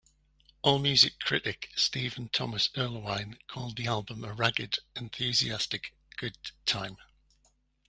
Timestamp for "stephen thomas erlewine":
1.75-3.37